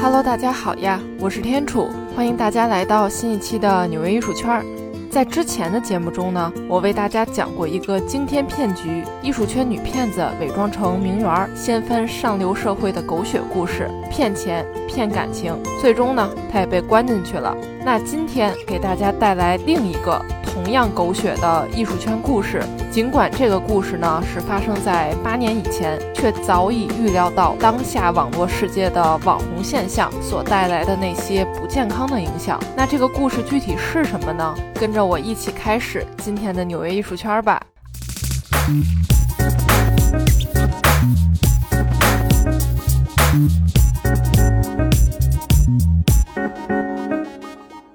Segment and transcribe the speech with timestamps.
[0.00, 4.64] Hello，大家好呀，我是天楚，欢迎大家来到新一期的纽约艺术圈。
[5.10, 17.56] 在之前的节目中呢，我为大家讲过一个惊天骗局，艺术圈女骗子伪装成名媛，掀翻上流社会的狗血故事，骗钱骗感情，最终呢，他也被关进去了。
[17.84, 20.20] 那今天给大家带来另一个。
[20.50, 32.58] 同样狗血的艺术圈故事，尽管这个故事呢是发生在八年以前，却早已预料到当下网络世界的网红现象所带来的那些不健康的影响。
[32.74, 34.52] 那这个故事具体是什么呢？
[34.74, 37.62] 跟着我一起开始今天的纽约艺术圈吧。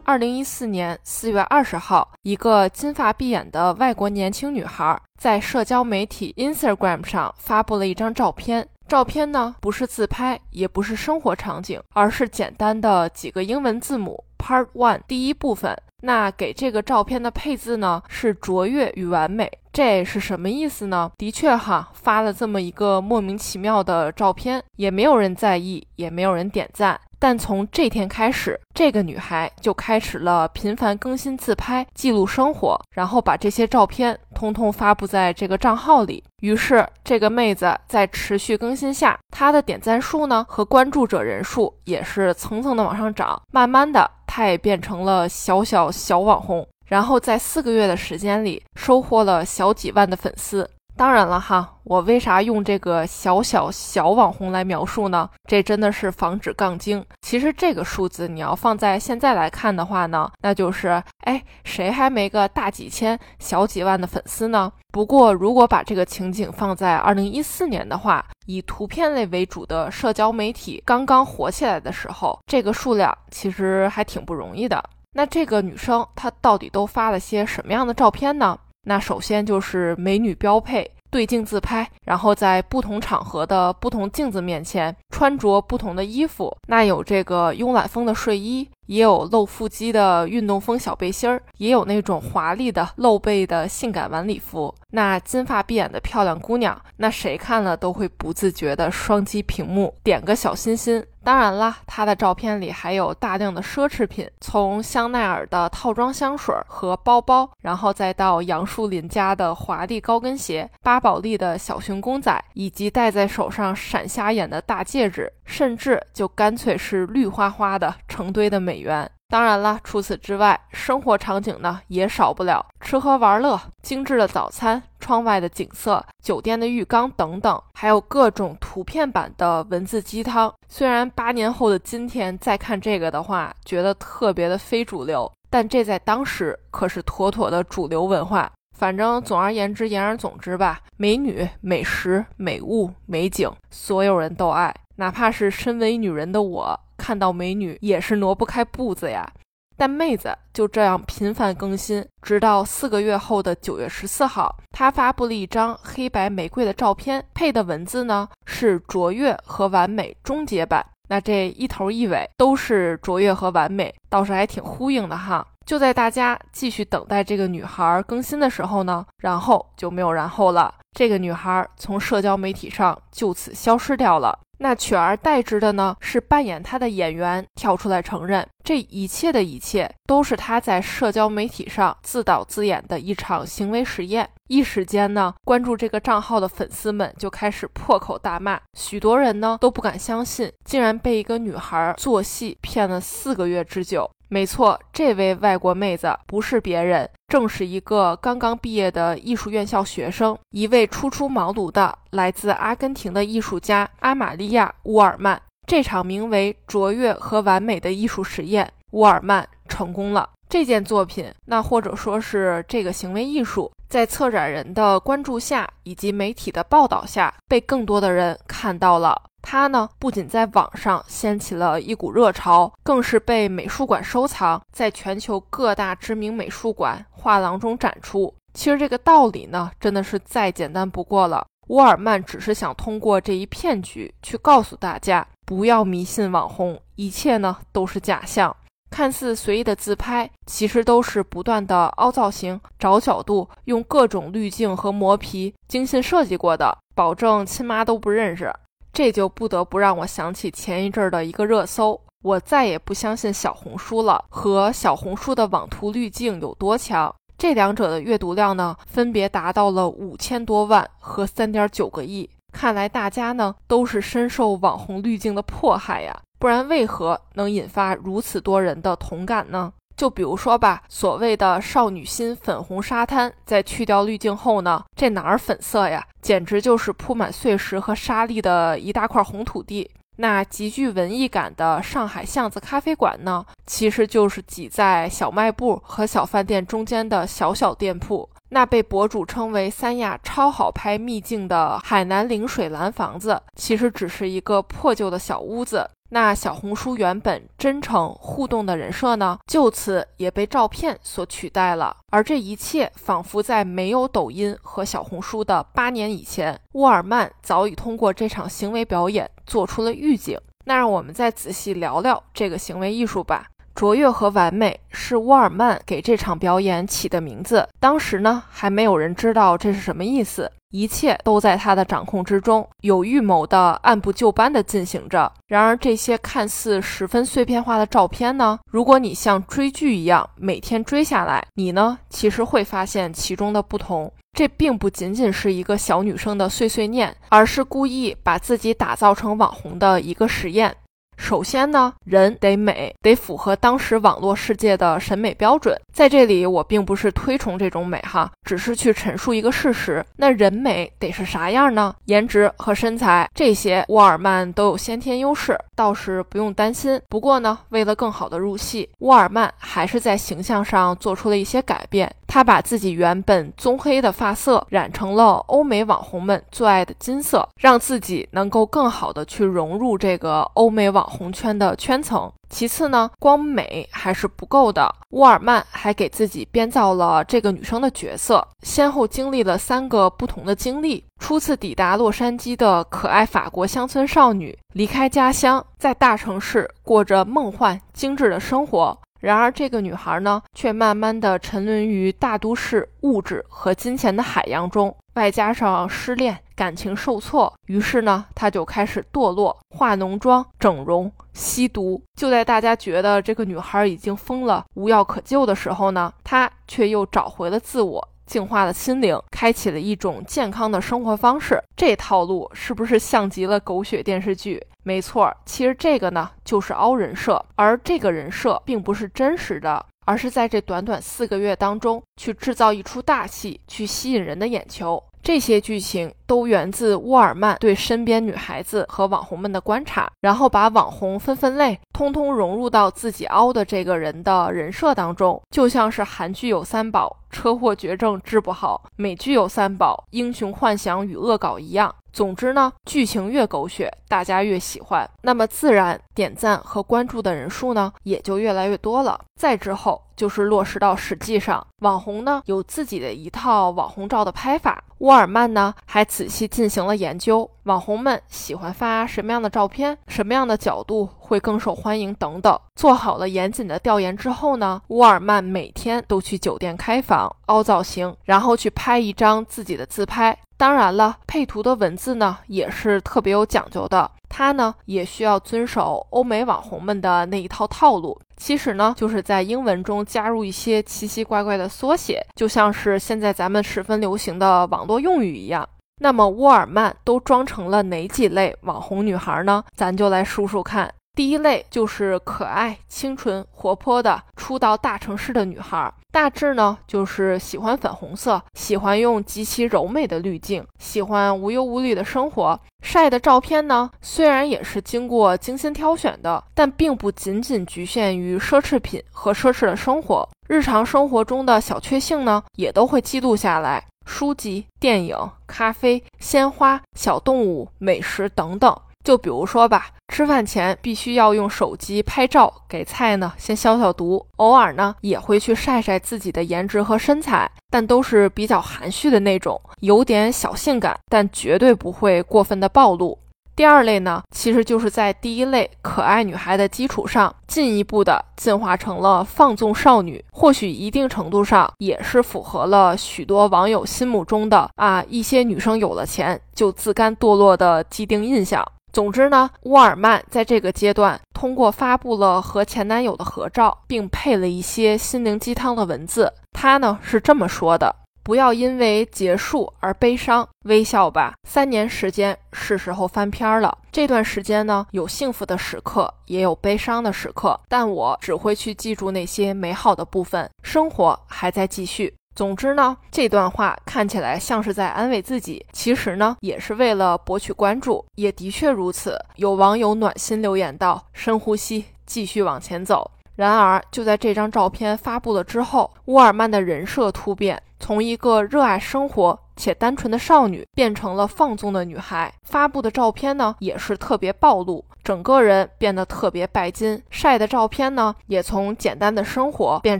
[0.06, 8.68] 二零一四年四月二十号，一个金发碧眼的外国年轻女孩在社交媒体 Instagram 上发布了一张照片。
[8.86, 15.74] 照片呢，不是自拍，也不是生活场景，而是简单的几个英文字母 Part One 第一部分。
[16.02, 21.12] 那给这个照片的配字呢是卓越与完美，这是什么意思呢？
[21.18, 27.00] 的确哈，发了这么一个莫名其妙的照片，也没有人在意，也没有人点赞。
[27.18, 36.24] 但从这天开始，这个女孩就开始了频繁更新自拍，记录生活，然后把这些照片通通发布在这个账号里。
[36.42, 43.42] 于是，这个妹子在持续更新下，她的点赞数呢和关注者人数也是层层的往上涨。
[43.52, 50.70] 慢慢的，她也变成了小小小网红，然后在四个月的时间里，收获了小几万的粉丝。
[50.96, 55.28] 当然了哈，我为啥用这个小小小网红来描述呢？
[55.50, 57.04] 这真的是防止杠精。
[57.22, 64.72] 其实这个数字你要放在现在来看的话呢，那就是哎，谁还没个大几千、小几万的粉丝呢？
[64.92, 74.84] 不过如果把这个情景放在二零一四年的话，以图片类为主的社交媒体刚刚火起来的时候，这个数量其实还挺不容易的。
[75.14, 78.58] 那这个女生她到底都发了些什么样的照片呢？
[78.86, 86.54] 那首先就是美女标配对镜自拍，然后在不同场合的不同镜子面前穿着不同的衣服。
[86.68, 94.74] 那有这个慵懒风的睡衣，也有露腹肌的运动风小背心儿，也有那种华丽的露背的性感晚礼服。
[94.90, 101.06] 那金发碧眼的漂亮姑娘，那谁看了都会不自觉的双击屏幕，点个小心心。
[101.24, 119.10] 当然啦，他的照片里还有大量的奢侈品，从香奈儿的套装香水和包包，然后再到杨树林家的华丽高跟鞋，巴宝莉的小熊公仔，以及戴在手上闪瞎眼的大戒指，甚至就干脆是绿花花的成堆的美元。
[119.34, 130.54] 当然了，除此之外，生活场景呢也少不了吃喝玩乐、精致的早餐、窗外的景色、酒店的浴缸等等，还有各种图片版的文字鸡汤。
[130.70, 138.48] 虽然八年后的今天再看这个的话，觉得特别的非主流，但这在当时可是妥妥的主流文化。
[138.78, 146.80] 反正总而言之，言而总之吧，美女、美食、美物、美景，所有人都爱，哪怕是身为女人的我。
[146.98, 149.28] 看到美女也是挪不开步子呀，
[149.76, 160.86] 但妹子就这样频繁更新，直到四个月后的九月十四号，她发布了一张黑白玫瑰的照片，配的文字呢是“卓越和完美终结版”。
[161.10, 165.46] 那这一头一尾都是卓越和完美，倒是还挺呼应的哈。
[165.66, 174.38] 就在大家继续等待这个女孩更新的时候呢，然后就没有然后了，这个女孩从社交媒体上就此消失掉了。
[174.64, 184.30] 那取而代之的呢，是扮演他的演员跳出来承认，这一切的一切都是他在社交媒体上自导自演的一场行为实验。
[184.48, 194.10] 一时间呢，关注这个账号的粉丝们就开始破口大骂，许多人呢都不敢相信，竟然被一个女孩做戏骗了四个月之久。
[194.34, 205.40] 没错，这位外国妹子不是别人，正是一个刚刚毕业的艺术院校学生，一位初出茅庐的来自阿根廷的艺术家阿玛利亚·乌尔曼。
[205.68, 210.28] 这场名为“卓越和完美”的艺术实验，乌尔曼成功了。
[210.50, 219.22] 这件作品，那或者说是这个行为艺术，在策展人的关注下，以及媒体的报道下，被更多的人看到了。
[219.44, 228.34] 它呢，不仅在网上掀起了一股热潮，更是被美术馆收藏，在全球各大知名美术馆、画廊中展出。
[228.54, 231.46] 其实这个道理呢，真的是再简单不过了。
[231.68, 238.56] 沃尔曼只是想通过这一骗局，去告诉大家，不要迷信网红，一切呢都是假象。
[238.90, 248.54] 看似随意的自拍，其实都是不断的凹造型、找角度，用各种滤镜和磨皮精心设计过的，保证亲妈都不认识。
[248.94, 257.14] 这就不得不让我想起前一阵儿的一个热搜：我再也不相信小红书了和小红书的网图滤镜有多强。
[257.36, 262.30] 这两者的阅读量呢，分别达到了五千多万和三点九个亿。
[262.54, 269.74] 看来大家呢都是深受网红滤镜的迫害呀，不然为何能引发如此多人的同感呢？
[269.96, 276.06] 就比如说吧，所谓的少女心粉红沙滩，在去掉滤镜后呢，这哪儿粉色呀？
[276.22, 279.90] 简直就是铺满碎石和沙砾的一大块红土地。
[280.18, 288.30] 那极具文艺感的上海巷子咖啡馆呢，其实就是挤在小卖部和小饭店中间的小小店铺。
[288.50, 295.90] 那被博主称为“三亚超好拍秘境”的海南陵水蓝房子，其实只是一个破旧的小屋子。
[296.14, 301.98] 那小红书原本真诚互动的人设呢，就此也被照片所取代了。
[302.12, 310.40] 而这一切，仿佛在没有抖音和小红书的八年以前，沃尔曼早已通过这场行为表演做出了预警。
[310.66, 313.48] 那让我们再仔细聊聊这个行为艺术吧。
[313.74, 317.68] 卓越和完美是沃尔曼给这场表演起的名字。
[317.80, 325.32] 当时呢，还没有人知道这是什么意思，一切都在他的掌控之中，有预谋的按部就班的进行着。
[325.46, 334.12] 然而，这些看似十分碎片化的照片呢，如果你像追剧一样每天追下来，你呢，其实会发现其中的不同。
[334.36, 340.76] 这并不仅仅是一个小女生的碎碎念，而是故意把自己打造成网红的一个实验。
[341.18, 345.80] 首先呢，人得美，得符合当时网络世界的审美标准。
[345.92, 350.04] 在这里，我并不是推崇这种美哈，只是去陈述一个事实。
[350.18, 351.94] 那人美得是啥样呢？
[352.06, 357.00] 颜值和身材这些，沃尔曼都有先天优势，倒是不用担心。
[357.10, 362.12] 不过呢，为了更好的入戏，沃尔曼还是在形象上做出了一些改变。
[362.26, 372.32] 他把自己原本棕黑的发色染成了欧美网红们最爱的金色，让自己能够更好的去融入这个欧美网红圈的圈层。
[372.50, 388.98] 其次呢，光美还是不够的，沃尔曼还给自己编造了这个女生的角色，先后经历了三个不同的经历：初次抵达洛杉矶的可爱法国乡村少女，离开家乡，在大城市过着梦幻精致的生活。
[389.20, 402.02] 然而，这个女孩呢，却慢慢的沉沦于大都市物质和金钱的海洋中，外加上失恋，感情受挫，于是呢，她就开始堕落，化浓妆、整容、吸毒。
[402.16, 408.10] 就在大家觉得这个女孩已经疯了、无药可救的时候呢，她却又找回了自我。
[408.26, 411.62] 净化了心灵，开启了一种健康的生活方式。
[411.76, 414.66] 这套路是不是像极了狗血电视剧？
[414.84, 425.04] 没错，其实这个呢就是凹人设，而这个人设并不是真实的，而是在这短短四个月当中去制造一出大戏，去吸引人的眼球。
[425.24, 441.96] 这些剧情都源自沃尔曼对身边女孩子和网红们的观察，然后把网红分分类，通通融入到自己凹的这个人的人设当中，就像是韩剧有三宝，车祸绝症治不好；美剧有三宝，英雄幻想与恶搞一样。
[442.14, 449.20] 总之呢，剧情越狗血，大家越喜欢，那么自然点赞和关注的人数呢也就越来越多了。
[449.36, 454.84] 再之后就是落实到实际上，网红呢有自己的一套网红照的拍法。
[455.00, 462.58] 沃尔曼呢还仔细进行了研究，网红们喜欢发什么样的照片，什么样的角度会更受欢迎等等。
[462.76, 470.38] 做好了严谨的调研之后呢，沃尔曼每天都去酒店开房凹造型，然后去拍一张自己的自拍。
[470.64, 474.10] 当然了，配图的文字呢也是特别有讲究的。
[474.30, 485.68] 它呢也需要遵守欧美网红们的那一套套路，其实呢就是在英文中加入一些奇奇怪怪的缩写，就像是现在咱们十分流行的网络用语一样。
[486.00, 489.62] 那么沃尔曼都装成了哪几类网红女孩呢？
[489.76, 490.90] 咱就来数数看。
[491.14, 502.60] 第一类就是可爱、清纯、活泼的初到大城市的女孩，大致呢就是喜欢粉红色，喜欢用极其柔美的滤镜，喜欢无忧无虑的生活。
[502.84, 513.84] 晒的照片呢，虽然也是经过精心挑选的，但并不仅仅局限于奢侈品和奢侈的生活，日常生活中的小确幸呢，也都会记录下来。
[514.06, 515.18] 书籍、电影、
[515.48, 518.78] 咖啡、鲜花、小动物、美食等等。
[519.04, 524.26] 就比如说吧，吃饭前必须要用手机拍照，给菜呢先消消毒。
[524.38, 533.20] 偶尔呢也会去晒晒自己的颜值和身材，但都是比较含蓄的那种，有点小性感，但绝对不会过分的暴露。
[533.56, 540.24] 第二类呢，其实就是在第一类可爱女孩的基础上，进一步的进化成了放纵少女。
[540.32, 548.66] 或许一定程度上也是符合了许多网友心目中的啊一些女生有了钱就自甘堕落的既定印象。
[548.94, 556.32] 总之呢，沃尔曼在这个阶段通过发布了和前男友的合照，并配了一些心灵鸡汤的文字。
[556.52, 561.34] 他呢是这么说的：“不要因为结束而悲伤，微笑吧。
[561.50, 563.76] 三年时间是时候翻篇了。
[563.92, 570.48] 这段时间呢，有幸福的时刻，也有悲伤的时刻，但我只会去记住那些美好的部分。
[570.62, 579.20] 生活还在继续。”总之呢，这段话看起来像是在安慰自己，其实呢也是为了博取关注，也的确如此。
[579.36, 589.40] 有网友暖心留言道：“深呼吸，继续往前走。”然而，就在这张照片发布了之后，沃尔曼的人设突变，从一个热爱生活。
[589.56, 597.02] 且单纯的少女变成了放纵的女孩，发布的照片呢也是特别暴露，整个人变得特别拜金。
[597.10, 600.00] 晒的照片呢也从简单的生活变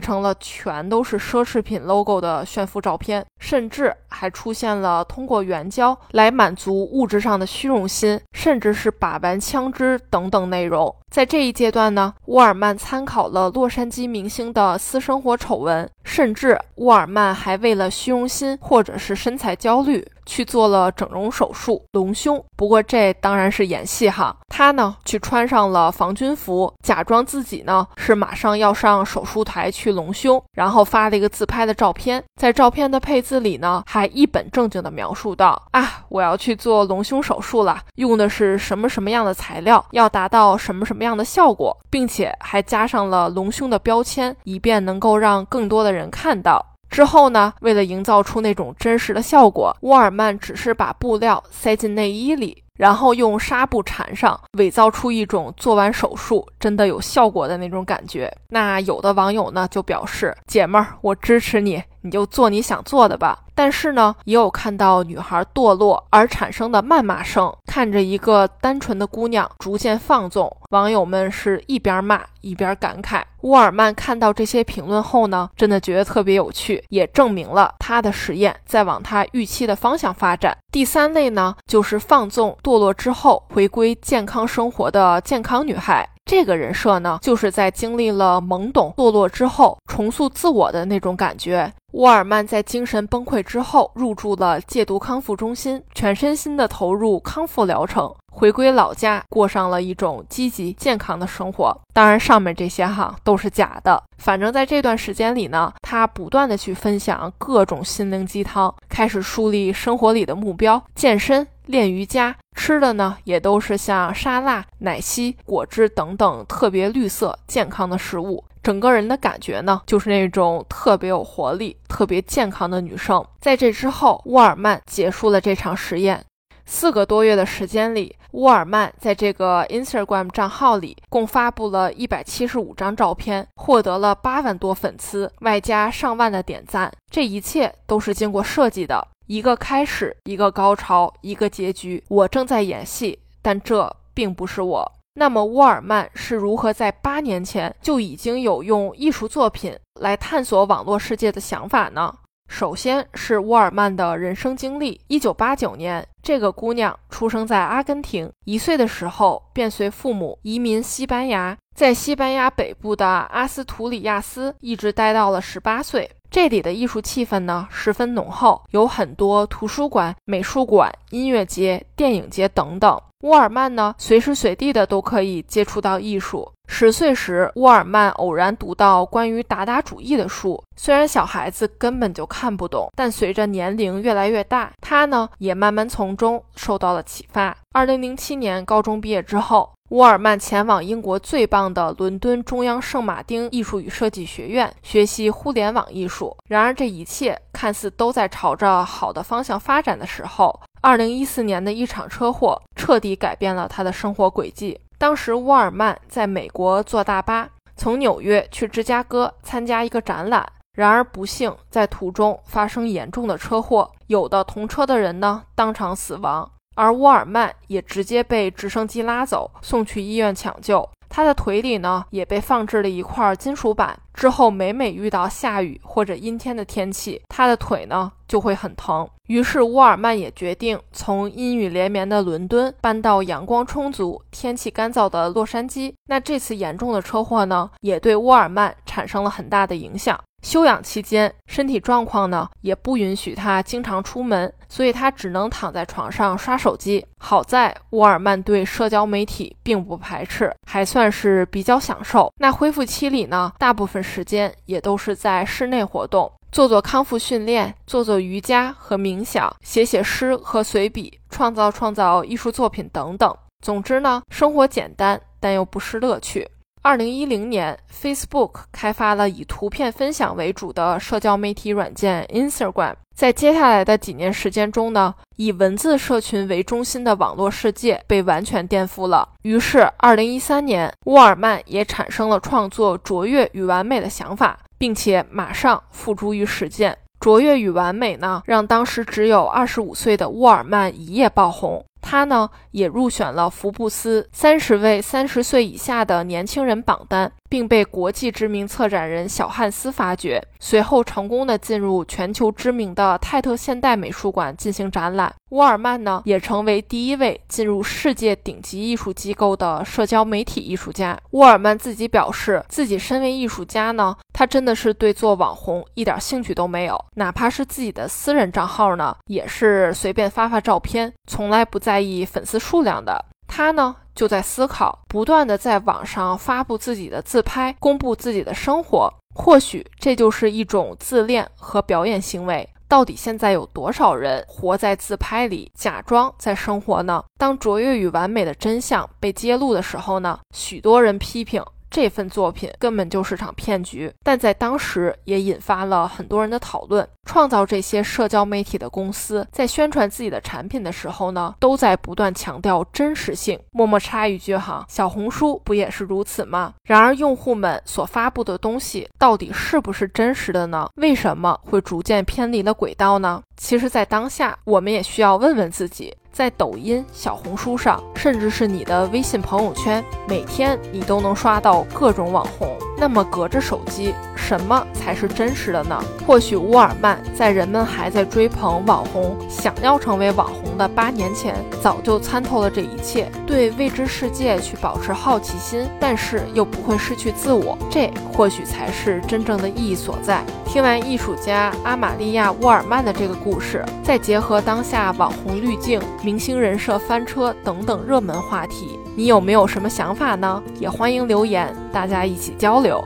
[0.00, 10.94] 成了全都是奢侈品 logo 的炫富照片，甚至还出现了通过援交来满足物质上的虚荣心，甚至是把玩枪支等等内容。
[11.10, 20.06] 在这一阶段呢，沃尔曼参考了洛杉矶明星的私生活丑闻，甚至沃尔曼还为了虚荣心或者是身材焦虑。
[20.26, 24.34] 去做了整容手术隆胸，不过这当然是演戏哈。
[24.48, 32.24] 他呢去穿上了防军服，假装自己呢是马上要上手术台去隆胸，然后发了一个自拍的照片。
[32.40, 47.52] 在照片的配字里呢，还一本正经的描述道：“啊，我要去做隆胸手术了，用的是什么什么样的材料，要达到什么什么样的效果，并且还加上了隆胸的标签，以便能够让更多的人看到。”之后呢？
[47.60, 52.62] 为了营造出那种真实的效果，沃尔曼只是把布料塞进内衣里。
[52.76, 58.32] 然后用纱布缠上，伪造出一种做完手术真的有效果的那种感觉。
[58.48, 67.52] 那有的网友呢就表示：“姐妹儿，我支持你，你就做你想做的吧。”但是呢，也有看到女孩堕落而产生的谩骂声。
[67.66, 73.22] 看着一个单纯的姑娘逐渐放纵，网友们是一边骂一边感慨。
[73.40, 80.56] 沃尔曼看到这些评论后呢，真的觉得特别有趣，也证明了他的实验在往他预期的方向发展。
[80.72, 86.08] 第三类呢，就是放纵堕落之后回归健康生活的健康女孩。
[86.24, 91.70] 这个人设呢，就是在经历了懵懂堕落之后重塑自我的那种感觉。
[91.92, 98.12] 沃尔曼在精神崩溃之后入住了戒毒康复中心，全身心的投入康复疗程。
[98.32, 101.80] 回归老家，过上了一种积极健康的生活。
[101.92, 104.02] 当然，上面这些哈都是假的。
[104.18, 112.34] 反正在这段时间里呢，他不断的去分享各种心灵鸡汤，开始树立生活里的目标：健身、练瑜伽。
[112.56, 118.42] 吃的呢，也都是像沙拉、奶昔、果汁等等特别绿色、健康的食物。
[118.64, 123.22] 整个人的感觉呢，就是那种特别有活力、特别健康的女生。
[123.38, 126.24] 在这之后，沃尔曼结束了这场实验。
[126.64, 136.90] 四个多月的时间里，沃尔曼在这个 Instagram 账号里共发布了一百七十五张照片，获得了八万多粉丝，外加上万的点赞。
[137.12, 142.02] 这一切都是经过设计的，一个开始，一个高潮，一个结局。
[142.08, 144.92] 我正在演戏，但这并不是我。
[145.16, 152.12] 那么，沃尔曼是如何在八年前就已经有用艺术作品来探索网络世界的想法呢？
[152.48, 155.00] 首先是沃尔曼的人生经历。
[155.06, 166.10] 一九八九年，这个姑娘出生在阿根廷，一岁的时候便随父母移民西班牙，在西班牙北部的阿斯图里亚斯一直待到了十八岁。
[166.34, 173.00] 这里的艺术气氛呢十分浓厚，有很多图书馆、美术馆、音乐节、电影节等等。
[173.20, 176.50] 沃尔曼呢随时随地的都可以接触到艺术。
[176.66, 187.56] 十岁时，沃尔曼偶然读到关于达达主义的书，虽然小孩子根本就看不懂，但随着年龄越来越大，他呢也慢慢从中受到了启发。
[187.72, 196.36] 二零零七年高中毕业之后，沃尔曼前往英国最棒的伦敦中央圣马丁艺术与设计学院学习互联网艺术。
[196.48, 204.76] 然而，这一切看似都在朝着好的方向发展的时候，二零一四年的一场车祸彻底改变了他的生活轨迹。
[204.98, 210.44] 当时，沃尔曼在美国坐大巴从纽约去芝加哥参加一个展览，
[210.76, 220.88] 然而不幸在途中发生严重的车祸，有的同车的人呢当场死亡，而沃尔曼也直接被直升机拉走，送去医院抢救。
[221.08, 229.08] 他的腿里呢也被放置了一块金属板，之后每每遇到下雨或者阴天的天气，他的腿呢就会很疼。
[229.28, 235.94] 于是沃尔曼也决定从阴雨连绵的伦敦搬到阳光充足、天气干燥的洛杉矶。
[236.06, 240.18] 那这次严重的车祸呢，也对沃尔曼产生了很大的影响。
[240.44, 247.04] 休养期间，身体状况呢也不允许他经常出门，所以他只能躺在床上刷手机。
[247.18, 252.30] 好在沃尔曼对社交媒体并不排斥，还算是比较享受。
[252.36, 263.34] 那恢复期里呢，大部分时间也都是在室内活动，做做康复训练，做做瑜伽和冥想，写写诗和随笔，创造创造艺术作品等等。
[263.62, 266.46] 总之呢，生活简单，但又不失乐趣。
[266.86, 272.92] 二零一零年，Facebook 开发了以图片分享为主的社交媒体软件 Instagram。
[273.16, 279.26] 在接下来的几年时间中呢，以文字社群为中心的网络世界被完全颠覆了。
[279.44, 286.94] 于是，二零一三年，沃尔曼也产生了创作卓越与完美的想法，并且马上付诸于实践。
[287.18, 291.82] 卓越与完美呢，让当时只有二十五岁的沃尔曼一夜爆红。
[292.04, 297.32] 他呢，也入选了福布斯三十位三十岁以下的年轻人榜单。
[297.54, 305.32] 并被国际知名策展人小汉斯发掘，随后成功的进入全球知名的泰特现代美术馆进行展览。
[305.50, 311.16] 沃尔曼呢，也成为第一位进入世界顶级艺术机构的社交媒体艺术家。
[311.30, 323.24] 沃尔曼自己表示，自己身为艺术家呢，他真的是对做网红一点兴趣都没有，哪怕是自己的私人账号呢，也是随便发发照片，从来不在在意粉丝数量的。
[323.46, 323.94] 他呢？
[324.16, 332.68] 就在思考，不断的在网上发布自己的自拍，公布自己的生活，或许这就是一种自恋和表演行为。
[332.88, 337.22] 到底现在有多少人活在自拍里，假装在生活呢？
[337.38, 340.40] 当卓越与完美的真相被揭露的时候呢？
[340.52, 341.62] 许多人批评。
[341.94, 347.08] 这份作品根本就是场骗局，但在当时也引发了很多人的讨论。
[347.24, 353.56] 创造这些社交媒体的公司在宣传自己的产品的时候呢，都在不断强调真实性。
[353.70, 356.74] 默默插一句哈，小红书不也是如此吗？
[356.82, 360.90] 然而，用户们所发布的东西到底是不是真实的呢？
[360.96, 363.40] 为什么会逐渐偏离了轨道呢？
[363.56, 366.12] 其实，在当下，我们也需要问问自己。
[366.34, 372.68] 在抖音、小红书上，甚至是你的微信朋友圈，每天你都能刷到各种网红。
[373.04, 376.02] 那么，隔着手机，什么才是真实的呢？
[376.26, 387.76] 或许沃尔曼在人们还在追捧网红、想要成为网红的八年前，早就参透了这一切，对未知世界去保持好奇心，但是又不会失去自我。
[387.90, 390.42] 这或许才是真正的意义所在。
[390.64, 396.00] 听完艺术家阿玛利亚·沃尔曼的这个故事，再结合当下网红滤镜。
[396.22, 400.62] 明星人设翻车等等热门话题，你有没有什么想法呢？
[400.80, 403.02] 也欢迎留言，大家一起交流。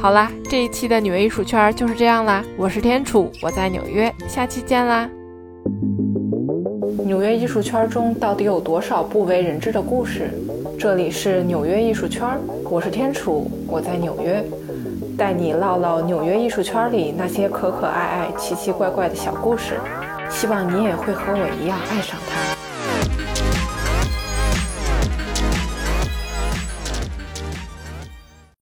[0.00, 2.42] 好啦，这一期的纽约艺术圈就是这样啦。
[2.56, 5.08] 我是天楚，我在纽约，下期见啦。
[7.04, 10.28] 纽约艺术圈中到底有多少不为人知的故事？
[10.76, 12.26] 这里是纽约艺术圈，
[12.68, 14.44] 我是天楚，我在纽约，
[15.16, 19.74] 带你唠唠纽约艺术圈里那些可可爱爱、奇奇怪怪的小故事。
[20.28, 22.43] 希望你也会和我一样爱上它。